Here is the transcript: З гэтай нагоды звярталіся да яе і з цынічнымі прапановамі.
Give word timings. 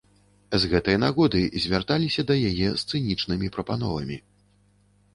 З 0.63 0.71
гэтай 0.71 0.97
нагоды 1.03 1.41
звярталіся 1.67 2.21
да 2.33 2.39
яе 2.49 2.65
і 2.65 2.73
з 2.83 2.91
цынічнымі 2.91 3.55
прапановамі. 3.59 4.23